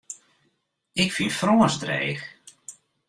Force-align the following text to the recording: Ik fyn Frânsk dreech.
Ik 1.03 1.09
fyn 1.15 1.33
Frânsk 1.39 1.79
dreech. 1.83 2.25